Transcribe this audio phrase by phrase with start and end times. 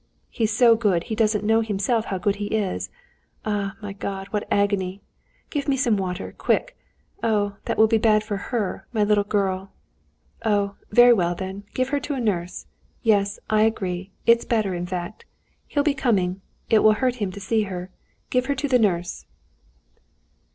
[0.31, 2.89] He's so good he doesn't know himself how good he is.
[3.45, 5.03] Ah, my God, what agony!
[5.51, 6.75] Give me some water, quick!
[7.21, 9.71] Oh, that will be bad for her, my little girl!
[10.43, 12.65] Oh, very well then, give her to a nurse.
[13.03, 15.23] Yes, I agree, it's better in fact.
[15.67, 17.91] He'll be coming; it will hurt him to see her.
[18.31, 19.27] Give her to the nurse."